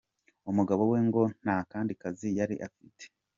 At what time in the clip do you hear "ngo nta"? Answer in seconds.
1.07-1.57